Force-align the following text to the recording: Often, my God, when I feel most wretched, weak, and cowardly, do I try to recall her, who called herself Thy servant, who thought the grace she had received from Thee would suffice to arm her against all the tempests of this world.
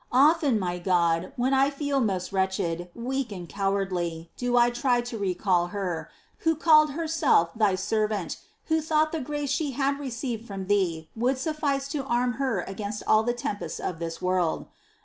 Often, 0.11 0.57
my 0.57 0.79
God, 0.79 1.31
when 1.35 1.53
I 1.53 1.69
feel 1.69 1.99
most 1.99 2.33
wretched, 2.33 2.89
weak, 2.95 3.31
and 3.31 3.47
cowardly, 3.47 4.31
do 4.35 4.57
I 4.57 4.71
try 4.71 4.99
to 5.01 5.15
recall 5.19 5.67
her, 5.67 6.09
who 6.39 6.55
called 6.55 6.93
herself 6.93 7.53
Thy 7.53 7.75
servant, 7.75 8.37
who 8.65 8.81
thought 8.81 9.11
the 9.11 9.21
grace 9.21 9.51
she 9.51 9.73
had 9.73 9.99
received 9.99 10.47
from 10.47 10.65
Thee 10.65 11.07
would 11.15 11.37
suffice 11.37 11.87
to 11.89 12.03
arm 12.03 12.33
her 12.41 12.61
against 12.61 13.03
all 13.05 13.21
the 13.21 13.33
tempests 13.33 13.79
of 13.79 13.99
this 13.99 14.19
world. 14.23 14.65